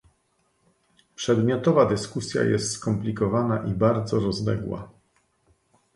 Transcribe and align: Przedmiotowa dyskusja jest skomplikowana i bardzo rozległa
Przedmiotowa 1.15 1.85
dyskusja 1.85 2.43
jest 2.43 2.71
skomplikowana 2.71 3.65
i 3.67 3.71
bardzo 3.71 4.19
rozległa 4.19 4.89